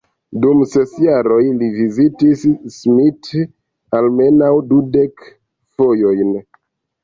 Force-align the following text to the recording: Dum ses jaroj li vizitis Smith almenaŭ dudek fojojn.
Dum 0.43 0.61
ses 0.69 0.93
jaroj 1.07 1.41
li 1.59 1.67
vizitis 1.75 2.47
Smith 2.77 3.31
almenaŭ 4.01 4.53
dudek 4.75 5.31
fojojn. 5.31 6.37